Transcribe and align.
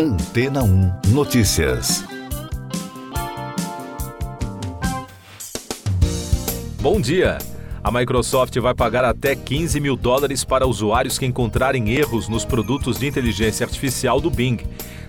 Antena 0.00 0.62
1 0.62 0.92
Notícias. 1.08 2.04
Bom 6.80 7.00
dia! 7.00 7.38
A 7.82 7.90
Microsoft 7.90 8.56
vai 8.58 8.76
pagar 8.76 9.04
até 9.04 9.34
15 9.34 9.80
mil 9.80 9.96
dólares 9.96 10.44
para 10.44 10.68
usuários 10.68 11.18
que 11.18 11.26
encontrarem 11.26 11.90
erros 11.90 12.28
nos 12.28 12.44
produtos 12.44 12.96
de 12.96 13.08
inteligência 13.08 13.66
artificial 13.66 14.20
do 14.20 14.30
Bing. 14.30 14.58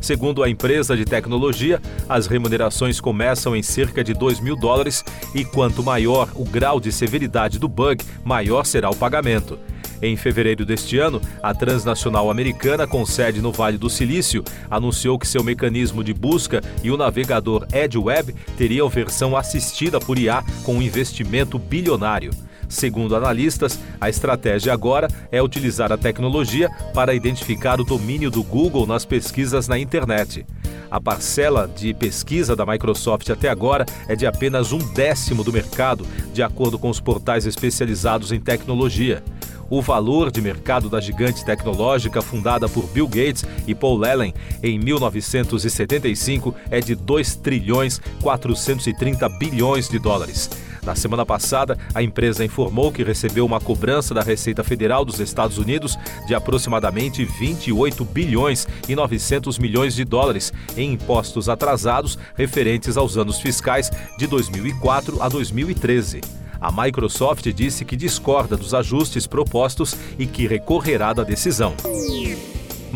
Segundo 0.00 0.44
a 0.44 0.48
empresa 0.48 0.96
de 0.96 1.04
tecnologia, 1.04 1.82
as 2.08 2.28
remunerações 2.28 3.00
começam 3.00 3.56
em 3.56 3.64
cerca 3.64 4.04
de 4.04 4.14
2 4.14 4.38
mil 4.38 4.54
dólares 4.54 5.02
e 5.34 5.44
quanto 5.44 5.82
maior 5.82 6.30
o 6.36 6.44
grau 6.44 6.78
de 6.78 6.92
severidade 6.92 7.58
do 7.58 7.66
bug, 7.66 8.04
maior 8.24 8.64
será 8.64 8.88
o 8.88 8.94
pagamento. 8.94 9.58
Em 10.02 10.16
fevereiro 10.16 10.64
deste 10.64 10.98
ano, 10.98 11.20
a 11.42 11.54
transnacional 11.54 12.30
americana, 12.30 12.86
com 12.86 13.04
sede 13.06 13.40
no 13.40 13.50
Vale 13.50 13.78
do 13.78 13.88
Silício, 13.88 14.44
anunciou 14.70 15.18
que 15.18 15.26
seu 15.26 15.42
mecanismo 15.42 16.04
de 16.04 16.12
busca 16.12 16.60
e 16.82 16.90
o 16.90 16.96
navegador 16.96 17.66
EdgeWeb 17.72 18.34
teriam 18.56 18.88
versão 18.88 19.36
assistida 19.36 19.98
por 19.98 20.18
IA 20.18 20.44
com 20.64 20.76
um 20.76 20.82
investimento 20.82 21.58
bilionário. 21.58 22.30
Segundo 22.68 23.14
analistas, 23.14 23.78
a 24.00 24.08
estratégia 24.08 24.72
agora 24.72 25.08
é 25.30 25.40
utilizar 25.40 25.92
a 25.92 25.96
tecnologia 25.96 26.68
para 26.92 27.14
identificar 27.14 27.80
o 27.80 27.84
domínio 27.84 28.30
do 28.30 28.42
Google 28.42 28.86
nas 28.86 29.04
pesquisas 29.04 29.68
na 29.68 29.78
internet. 29.78 30.44
A 30.90 31.00
parcela 31.00 31.68
de 31.68 31.92
pesquisa 31.94 32.54
da 32.54 32.64
Microsoft 32.64 33.28
até 33.30 33.48
agora 33.48 33.84
é 34.08 34.14
de 34.14 34.26
apenas 34.26 34.72
um 34.72 34.78
décimo 34.78 35.42
do 35.42 35.52
mercado, 35.52 36.06
de 36.32 36.42
acordo 36.42 36.78
com 36.78 36.88
os 36.88 37.00
portais 37.00 37.46
especializados 37.46 38.30
em 38.30 38.40
tecnologia. 38.40 39.22
O 39.68 39.82
valor 39.82 40.30
de 40.30 40.40
mercado 40.40 40.88
da 40.88 41.00
gigante 41.00 41.44
tecnológica 41.44 42.22
fundada 42.22 42.68
por 42.68 42.86
Bill 42.88 43.08
Gates 43.08 43.44
e 43.66 43.74
Paul 43.74 44.04
Allen 44.04 44.32
em 44.62 44.78
1975 44.78 46.54
é 46.70 46.80
de 46.80 46.94
2 46.94 47.36
trilhões 47.36 48.00
430 48.22 49.28
bilhões 49.28 49.88
de 49.88 49.98
dólares. 49.98 50.48
Na 50.84 50.94
semana 50.94 51.26
passada, 51.26 51.76
a 51.92 52.00
empresa 52.00 52.44
informou 52.44 52.92
que 52.92 53.02
recebeu 53.02 53.44
uma 53.44 53.60
cobrança 53.60 54.14
da 54.14 54.22
Receita 54.22 54.62
Federal 54.62 55.04
dos 55.04 55.18
Estados 55.18 55.58
Unidos 55.58 55.98
de 56.28 56.34
aproximadamente 56.34 57.24
28 57.24 58.04
bilhões 58.04 58.68
e 58.88 58.94
900 58.94 59.58
milhões 59.58 59.96
de 59.96 60.04
dólares 60.04 60.52
em 60.76 60.92
impostos 60.92 61.48
atrasados 61.48 62.16
referentes 62.36 62.96
aos 62.96 63.16
anos 63.16 63.40
fiscais 63.40 63.90
de 64.16 64.28
2004 64.28 65.20
a 65.20 65.28
2013. 65.28 66.45
A 66.60 66.70
Microsoft 66.72 67.46
disse 67.52 67.84
que 67.84 67.96
discorda 67.96 68.56
dos 68.56 68.74
ajustes 68.74 69.26
propostos 69.26 69.96
e 70.18 70.26
que 70.26 70.46
recorrerá 70.46 71.12
da 71.12 71.22
decisão. 71.22 71.74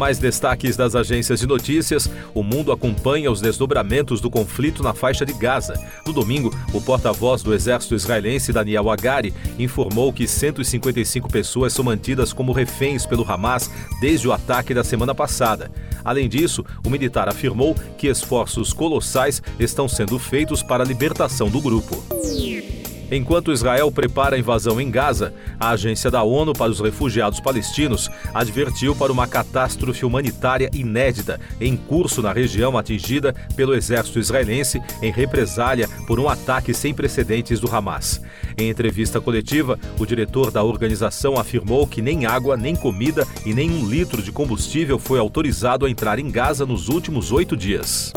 Mais 0.00 0.18
destaques 0.18 0.76
das 0.76 0.94
agências 0.94 1.40
de 1.40 1.46
notícias: 1.46 2.10
o 2.32 2.42
mundo 2.42 2.72
acompanha 2.72 3.30
os 3.30 3.40
desdobramentos 3.40 4.20
do 4.20 4.30
conflito 4.30 4.82
na 4.82 4.94
faixa 4.94 5.26
de 5.26 5.32
Gaza. 5.32 5.74
No 6.06 6.12
domingo, 6.12 6.54
o 6.72 6.80
porta-voz 6.80 7.42
do 7.42 7.52
exército 7.52 7.94
israelense, 7.94 8.52
Daniel 8.52 8.88
Hagari, 8.88 9.34
informou 9.58 10.12
que 10.12 10.26
155 10.26 11.28
pessoas 11.28 11.72
são 11.72 11.84
mantidas 11.84 12.32
como 12.32 12.52
reféns 12.52 13.04
pelo 13.04 13.30
Hamas 13.30 13.70
desde 14.00 14.26
o 14.26 14.32
ataque 14.32 14.72
da 14.72 14.82
semana 14.82 15.14
passada. 15.14 15.70
Além 16.04 16.28
disso, 16.28 16.64
o 16.84 16.88
militar 16.88 17.28
afirmou 17.28 17.74
que 17.98 18.06
esforços 18.06 18.72
colossais 18.72 19.42
estão 19.58 19.86
sendo 19.86 20.18
feitos 20.18 20.62
para 20.62 20.82
a 20.82 20.86
libertação 20.86 21.50
do 21.50 21.60
grupo. 21.60 22.02
Enquanto 23.10 23.52
Israel 23.52 23.90
prepara 23.90 24.36
a 24.36 24.38
invasão 24.38 24.80
em 24.80 24.88
Gaza, 24.88 25.34
a 25.58 25.70
Agência 25.70 26.10
da 26.10 26.22
ONU 26.22 26.52
para 26.52 26.70
os 26.70 26.78
Refugiados 26.78 27.40
Palestinos 27.40 28.08
advertiu 28.32 28.94
para 28.94 29.10
uma 29.10 29.26
catástrofe 29.26 30.06
humanitária 30.06 30.70
inédita 30.72 31.40
em 31.60 31.76
curso 31.76 32.22
na 32.22 32.32
região 32.32 32.78
atingida 32.78 33.34
pelo 33.56 33.74
exército 33.74 34.20
israelense 34.20 34.80
em 35.02 35.10
represália 35.10 35.88
por 36.06 36.20
um 36.20 36.28
ataque 36.28 36.72
sem 36.72 36.94
precedentes 36.94 37.58
do 37.58 37.74
Hamas. 37.74 38.22
Em 38.56 38.68
entrevista 38.68 39.20
coletiva, 39.20 39.78
o 39.98 40.06
diretor 40.06 40.52
da 40.52 40.62
organização 40.62 41.36
afirmou 41.36 41.86
que 41.86 42.00
nem 42.00 42.26
água, 42.26 42.56
nem 42.56 42.76
comida 42.76 43.26
e 43.44 43.52
nem 43.52 43.70
um 43.70 43.88
litro 43.88 44.22
de 44.22 44.30
combustível 44.30 44.98
foi 44.98 45.18
autorizado 45.18 45.84
a 45.84 45.90
entrar 45.90 46.18
em 46.18 46.30
Gaza 46.30 46.64
nos 46.64 46.88
últimos 46.88 47.32
oito 47.32 47.56
dias. 47.56 48.12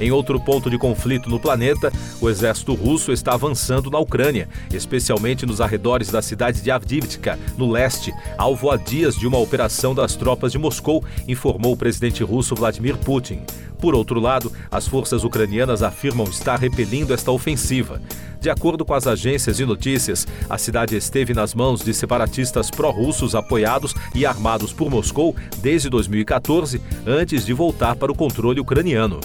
Em 0.00 0.10
outro 0.10 0.40
ponto 0.40 0.68
de 0.68 0.76
conflito 0.76 1.30
no 1.30 1.38
planeta, 1.38 1.92
o 2.20 2.28
exército 2.28 2.74
russo 2.74 3.12
está 3.12 3.34
avançando 3.34 3.90
na 3.90 3.98
Ucrânia, 3.98 4.48
especialmente 4.72 5.46
nos 5.46 5.60
arredores 5.60 6.10
da 6.10 6.20
cidade 6.20 6.60
de 6.60 6.70
Avdiivka, 6.70 7.38
no 7.56 7.70
leste, 7.70 8.12
alvo 8.36 8.70
a 8.70 8.76
dias 8.76 9.14
de 9.16 9.26
uma 9.26 9.38
operação 9.38 9.94
das 9.94 10.16
tropas 10.16 10.52
de 10.52 10.58
Moscou, 10.58 11.04
informou 11.28 11.72
o 11.72 11.76
presidente 11.76 12.24
russo 12.24 12.54
Vladimir 12.54 12.96
Putin. 12.96 13.42
Por 13.84 13.94
outro 13.94 14.18
lado, 14.18 14.50
as 14.70 14.88
forças 14.88 15.24
ucranianas 15.24 15.82
afirmam 15.82 16.26
estar 16.26 16.58
repelindo 16.58 17.12
esta 17.12 17.30
ofensiva. 17.30 18.00
De 18.40 18.48
acordo 18.48 18.82
com 18.82 18.94
as 18.94 19.06
agências 19.06 19.58
de 19.58 19.66
notícias, 19.66 20.26
a 20.48 20.56
cidade 20.56 20.96
esteve 20.96 21.34
nas 21.34 21.52
mãos 21.52 21.84
de 21.84 21.92
separatistas 21.92 22.70
pró-russos 22.70 23.34
apoiados 23.34 23.94
e 24.14 24.24
armados 24.24 24.72
por 24.72 24.88
Moscou 24.88 25.36
desde 25.58 25.90
2014, 25.90 26.80
antes 27.06 27.44
de 27.44 27.52
voltar 27.52 27.94
para 27.96 28.10
o 28.10 28.16
controle 28.16 28.58
ucraniano. 28.58 29.20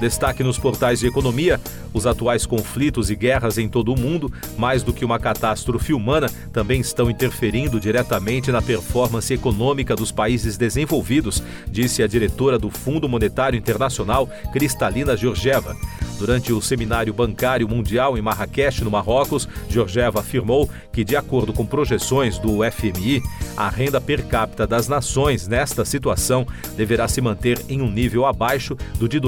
Destaque 0.00 0.42
nos 0.42 0.58
portais 0.58 1.00
de 1.00 1.06
economia: 1.06 1.60
os 1.92 2.06
atuais 2.06 2.46
conflitos 2.46 3.10
e 3.10 3.14
guerras 3.14 3.58
em 3.58 3.68
todo 3.68 3.92
o 3.92 3.98
mundo, 3.98 4.32
mais 4.56 4.82
do 4.82 4.94
que 4.94 5.04
uma 5.04 5.18
catástrofe 5.18 5.92
humana, 5.92 6.30
também 6.52 6.80
estão 6.80 7.10
interferindo 7.10 7.78
diretamente 7.78 8.50
na 8.50 8.62
performance 8.62 9.32
econômica 9.32 9.94
dos 9.94 10.10
países 10.10 10.56
desenvolvidos, 10.56 11.42
disse 11.68 12.02
a 12.02 12.06
diretora 12.06 12.58
do 12.58 12.70
Fundo 12.70 13.08
Monetário 13.08 13.58
Internacional, 13.58 14.26
Cristalina 14.52 15.16
Georgieva. 15.16 15.76
Durante 16.18 16.52
o 16.52 16.60
Seminário 16.60 17.14
Bancário 17.14 17.66
Mundial 17.66 18.16
em 18.18 18.20
Marrakech, 18.20 18.84
no 18.84 18.90
Marrocos, 18.90 19.48
Georgieva 19.70 20.20
afirmou 20.20 20.68
que, 20.92 21.02
de 21.02 21.16
acordo 21.16 21.50
com 21.50 21.64
projeções 21.64 22.38
do 22.38 22.58
FMI, 22.70 23.22
a 23.56 23.70
renda 23.70 24.00
per 24.02 24.26
capita 24.26 24.66
das 24.66 24.86
nações 24.86 25.48
nesta 25.48 25.82
situação 25.82 26.46
deverá 26.76 27.08
se 27.08 27.22
manter 27.22 27.58
em 27.70 27.80
um 27.80 27.90
nível 27.90 28.26
abaixo 28.26 28.76
do 28.98 29.08
de 29.08 29.18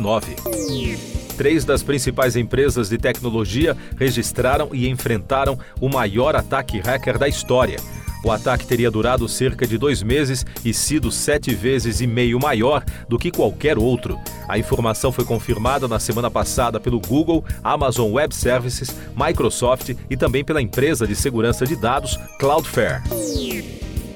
2019. 0.00 1.14
Três 1.36 1.64
das 1.64 1.82
principais 1.82 2.36
empresas 2.36 2.88
de 2.88 2.96
tecnologia 2.96 3.76
registraram 3.96 4.70
e 4.72 4.88
enfrentaram 4.88 5.58
o 5.80 5.88
maior 5.88 6.36
ataque 6.36 6.78
hacker 6.78 7.18
da 7.18 7.28
história. 7.28 7.78
O 8.24 8.30
ataque 8.30 8.66
teria 8.66 8.90
durado 8.90 9.28
cerca 9.28 9.66
de 9.66 9.76
dois 9.76 10.02
meses 10.02 10.46
e 10.64 10.72
sido 10.72 11.10
sete 11.10 11.54
vezes 11.54 12.00
e 12.00 12.06
meio 12.06 12.40
maior 12.40 12.82
do 13.06 13.18
que 13.18 13.30
qualquer 13.30 13.76
outro. 13.76 14.18
A 14.48 14.56
informação 14.56 15.12
foi 15.12 15.26
confirmada 15.26 15.86
na 15.86 16.00
semana 16.00 16.30
passada 16.30 16.80
pelo 16.80 16.98
Google, 17.00 17.44
Amazon 17.62 18.12
Web 18.12 18.34
Services, 18.34 18.96
Microsoft 19.14 19.94
e 20.08 20.16
também 20.16 20.42
pela 20.42 20.62
empresa 20.62 21.06
de 21.06 21.14
segurança 21.14 21.66
de 21.66 21.76
dados 21.76 22.18
Cloudflare. 22.38 23.02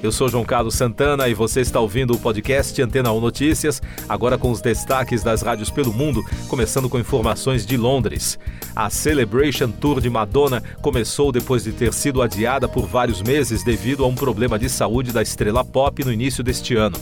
Eu 0.01 0.13
sou 0.13 0.29
João 0.29 0.45
Carlos 0.45 0.75
Santana 0.75 1.27
e 1.27 1.33
você 1.33 1.59
está 1.59 1.77
ouvindo 1.77 2.13
o 2.13 2.17
podcast 2.17 2.81
Antena 2.81 3.11
1 3.11 3.19
Notícias, 3.19 3.81
agora 4.07 4.37
com 4.37 4.49
os 4.49 4.61
destaques 4.61 5.21
das 5.21 5.41
rádios 5.41 5.69
pelo 5.69 5.91
mundo, 5.91 6.23
começando 6.47 6.87
com 6.87 6.97
informações 6.97 7.65
de 7.65 7.75
Londres. 7.75 8.39
A 8.73 8.89
Celebration 8.89 9.69
Tour 9.69 9.99
de 9.99 10.09
Madonna 10.09 10.63
começou 10.81 11.33
depois 11.33 11.65
de 11.65 11.73
ter 11.73 11.93
sido 11.93 12.21
adiada 12.21 12.65
por 12.65 12.87
vários 12.87 13.21
meses 13.21 13.61
devido 13.61 14.05
a 14.05 14.07
um 14.07 14.15
problema 14.15 14.57
de 14.57 14.69
saúde 14.69 15.11
da 15.11 15.21
estrela 15.21 15.65
pop 15.65 16.01
no 16.05 16.13
início 16.13 16.41
deste 16.41 16.77
ano. 16.77 16.97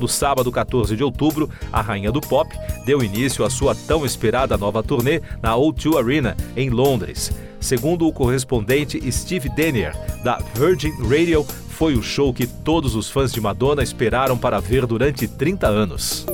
No 0.00 0.08
sábado 0.08 0.50
14 0.50 0.96
de 0.96 1.04
outubro, 1.04 1.48
a 1.72 1.80
rainha 1.80 2.10
do 2.10 2.20
pop 2.20 2.52
deu 2.84 3.00
início 3.00 3.44
à 3.44 3.50
sua 3.50 3.76
tão 3.86 4.04
esperada 4.04 4.58
nova 4.58 4.82
turnê 4.82 5.22
na 5.40 5.54
O2 5.54 5.96
Arena, 5.96 6.36
em 6.56 6.68
Londres. 6.68 7.30
Segundo 7.60 8.08
o 8.08 8.12
correspondente 8.12 9.00
Steve 9.12 9.50
Denier, 9.50 9.94
da 10.24 10.38
Virgin 10.54 10.92
Radio, 11.02 11.46
foi 11.80 11.94
o 11.94 12.02
show 12.02 12.30
que 12.30 12.46
todos 12.46 12.94
os 12.94 13.08
fãs 13.08 13.32
de 13.32 13.40
Madonna 13.40 13.82
esperaram 13.82 14.36
para 14.36 14.60
ver 14.60 14.84
durante 14.84 15.26
30 15.26 15.66
anos. 15.66 16.26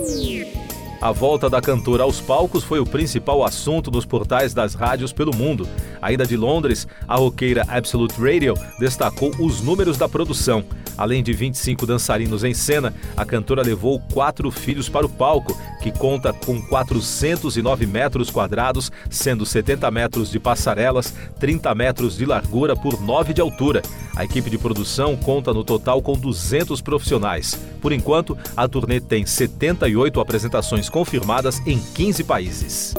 A 1.01 1.13
volta 1.13 1.49
da 1.49 1.61
cantora 1.61 2.03
aos 2.03 2.21
palcos 2.21 2.65
foi 2.65 2.81
o 2.81 2.85
principal 2.85 3.45
assunto 3.45 3.89
nos 3.89 4.05
portais 4.05 4.53
das 4.53 4.75
rádios 4.75 5.13
pelo 5.13 5.33
mundo. 5.33 5.69
Ainda 6.03 6.27
de 6.27 6.37
Londres, 6.37 6.89
a 7.07 7.15
roqueira 7.15 7.65
Absolute 7.69 8.21
Radio 8.21 8.55
destacou 8.81 9.31
os 9.39 9.61
números 9.61 9.97
da 9.97 10.09
produção. 10.09 10.65
Além 10.97 11.23
de 11.23 11.33
25 11.33 11.87
dançarinos 11.87 12.45
em 12.45 12.55
cena, 12.55 12.95
a 13.17 13.25
cantora 13.25 13.63
levou 13.63 14.01
quatro 14.13 14.51
filhos 14.51 14.89
para 14.89 15.07
o 15.07 15.09
palco, 15.09 15.57
que 15.83 15.91
conta 15.91 16.33
com 16.33 16.61
409 16.63 17.87
metros 17.87 18.31
quadrados, 18.31 18.91
sendo 19.11 19.45
70 19.45 19.91
metros 19.91 20.31
de 20.31 20.39
passarelas, 20.39 21.15
30 21.39 21.75
metros 21.75 22.17
de 22.17 22.25
largura 22.25 22.75
por 22.75 23.01
9 23.01 23.35
de 23.35 23.41
altura. 23.41 23.83
A 24.15 24.25
equipe 24.25 24.49
de 24.49 24.59
produção 24.59 25.17
conta 25.17 25.53
no 25.53 25.63
total 25.63 26.01
com 26.01 26.15
200 26.15 26.81
profissionais. 26.81 27.59
Por 27.81 27.93
enquanto, 27.93 28.37
a 28.57 28.67
turnê 28.67 29.01
tem 29.01 29.27
78 29.27 30.21
apresentações 30.21 30.89
confirmadas 30.89 31.61
em 31.67 31.79
15 31.79 32.25
países. 32.25 32.95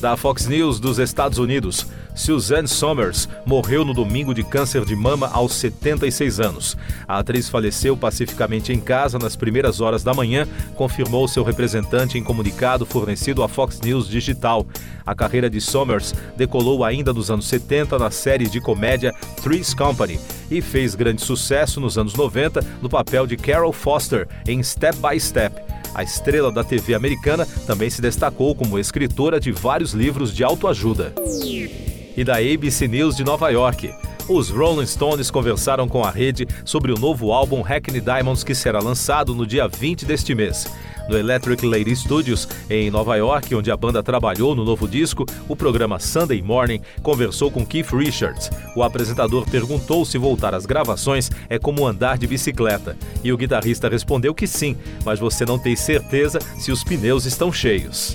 Da 0.00 0.16
Fox 0.16 0.46
News 0.46 0.80
dos 0.80 0.98
Estados 0.98 1.38
Unidos. 1.38 1.86
Suzanne 2.14 2.68
Somers 2.68 3.28
morreu 3.46 3.84
no 3.84 3.94
domingo 3.94 4.34
de 4.34 4.42
câncer 4.42 4.84
de 4.84 4.94
mama 4.94 5.28
aos 5.32 5.54
76 5.54 6.40
anos. 6.40 6.76
A 7.06 7.18
atriz 7.18 7.48
faleceu 7.48 7.96
pacificamente 7.96 8.72
em 8.72 8.80
casa 8.80 9.18
nas 9.18 9.36
primeiras 9.36 9.80
horas 9.80 10.02
da 10.02 10.14
manhã, 10.14 10.46
confirmou 10.74 11.26
seu 11.28 11.42
representante 11.42 12.18
em 12.18 12.24
comunicado 12.24 12.84
fornecido 12.84 13.42
à 13.42 13.48
Fox 13.48 13.80
News 13.80 14.08
Digital. 14.08 14.66
A 15.06 15.14
carreira 15.14 15.48
de 15.48 15.60
Somers 15.60 16.14
decolou 16.36 16.84
ainda 16.84 17.12
nos 17.12 17.30
anos 17.30 17.46
70 17.46 17.98
na 17.98 18.10
série 18.10 18.48
de 18.48 18.60
comédia 18.60 19.12
Three's 19.42 19.74
Company 19.74 20.20
e 20.50 20.60
fez 20.60 20.94
grande 20.94 21.22
sucesso 21.22 21.80
nos 21.80 21.96
anos 21.96 22.14
90 22.14 22.64
no 22.82 22.88
papel 22.88 23.26
de 23.26 23.36
Carol 23.36 23.72
Foster 23.72 24.28
em 24.46 24.62
Step 24.62 24.96
by 24.98 25.18
Step. 25.18 25.60
A 25.94 26.02
estrela 26.02 26.52
da 26.52 26.62
TV 26.62 26.94
americana 26.94 27.46
também 27.66 27.90
se 27.90 28.00
destacou 28.00 28.54
como 28.54 28.78
escritora 28.78 29.40
de 29.40 29.50
vários 29.50 29.92
livros 29.92 30.34
de 30.34 30.44
autoajuda. 30.44 31.12
E 32.20 32.24
da 32.24 32.34
ABC 32.36 32.86
News 32.86 33.16
de 33.16 33.24
Nova 33.24 33.48
York. 33.48 33.94
Os 34.28 34.50
Rolling 34.50 34.84
Stones 34.84 35.30
conversaram 35.30 35.88
com 35.88 36.04
a 36.04 36.10
rede 36.10 36.46
sobre 36.66 36.92
o 36.92 36.98
novo 36.98 37.32
álbum 37.32 37.62
Hackney 37.62 37.98
Diamonds 37.98 38.44
que 38.44 38.54
será 38.54 38.78
lançado 38.78 39.34
no 39.34 39.46
dia 39.46 39.66
20 39.66 40.04
deste 40.04 40.34
mês. 40.34 40.70
No 41.08 41.16
Electric 41.16 41.64
Lady 41.64 41.96
Studios, 41.96 42.46
em 42.68 42.90
Nova 42.90 43.16
York, 43.16 43.54
onde 43.54 43.70
a 43.70 43.76
banda 43.76 44.02
trabalhou 44.02 44.54
no 44.54 44.66
novo 44.66 44.86
disco, 44.86 45.24
o 45.48 45.56
programa 45.56 45.98
Sunday 45.98 46.42
Morning 46.42 46.82
conversou 47.02 47.50
com 47.50 47.64
Keith 47.64 47.90
Richards. 47.90 48.50
O 48.76 48.82
apresentador 48.82 49.48
perguntou 49.48 50.04
se 50.04 50.18
voltar 50.18 50.54
às 50.54 50.66
gravações 50.66 51.30
é 51.48 51.58
como 51.58 51.86
andar 51.86 52.18
de 52.18 52.26
bicicleta. 52.26 52.98
E 53.24 53.32
o 53.32 53.36
guitarrista 53.38 53.88
respondeu 53.88 54.34
que 54.34 54.46
sim, 54.46 54.76
mas 55.06 55.18
você 55.18 55.46
não 55.46 55.58
tem 55.58 55.74
certeza 55.74 56.38
se 56.58 56.70
os 56.70 56.84
pneus 56.84 57.24
estão 57.24 57.50
cheios. 57.50 58.14